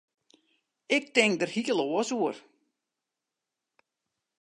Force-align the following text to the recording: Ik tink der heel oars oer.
Ik 0.95 1.05
tink 1.15 1.35
der 1.39 1.51
heel 1.53 1.79
oars 1.87 2.09
oer. 2.19 2.35